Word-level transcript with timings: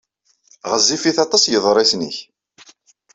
Ɣezzifit 0.71 1.17
aṭas 1.25 1.43
yeḍrisen-ik. 1.51 2.17